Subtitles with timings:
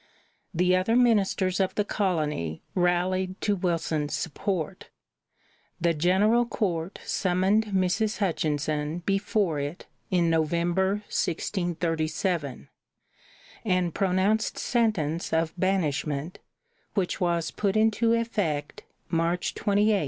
[0.51, 4.89] The other ministers of the colony rallied to Wilson's support,
[5.79, 8.17] the General Court summoned Mrs.
[8.17, 12.67] Hutchinson before it in November, 1637,
[13.63, 16.39] and pronounced sentence of banishment,
[16.95, 18.81] which was put into effect
[19.11, 19.99] March 28, 1638.